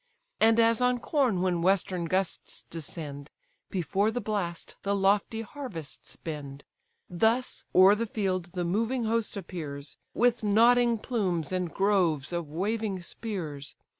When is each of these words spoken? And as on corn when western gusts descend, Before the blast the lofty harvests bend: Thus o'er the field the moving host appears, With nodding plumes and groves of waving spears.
And 0.39 0.59
as 0.59 0.81
on 0.81 0.99
corn 0.99 1.41
when 1.43 1.61
western 1.61 2.05
gusts 2.05 2.63
descend, 2.71 3.29
Before 3.69 4.09
the 4.09 4.19
blast 4.19 4.75
the 4.81 4.95
lofty 4.95 5.41
harvests 5.43 6.15
bend: 6.15 6.63
Thus 7.07 7.65
o'er 7.75 7.93
the 7.93 8.07
field 8.07 8.45
the 8.53 8.65
moving 8.65 9.03
host 9.03 9.37
appears, 9.37 9.99
With 10.15 10.43
nodding 10.43 10.97
plumes 10.97 11.51
and 11.51 11.71
groves 11.71 12.33
of 12.33 12.49
waving 12.49 13.01
spears. 13.03 13.75